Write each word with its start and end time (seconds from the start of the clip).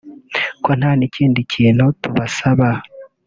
ko 0.63 0.69
nta 0.79 0.91
n’ikindi 0.99 1.39
kintu 1.53 1.85
tubasaba” 2.01 2.67